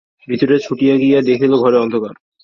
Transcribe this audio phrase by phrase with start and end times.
[0.27, 2.13] ভিতরে ছুটিয়া গিয়া দেখিল, ঘরে অন্ধকার।